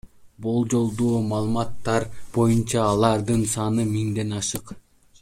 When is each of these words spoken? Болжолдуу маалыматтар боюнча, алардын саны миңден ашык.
Болжолдуу 0.43 1.11
маалыматтар 1.33 2.07
боюнча, 2.39 2.81
алардын 2.87 3.47
саны 3.55 3.87
миңден 3.95 4.35
ашык. 4.41 4.75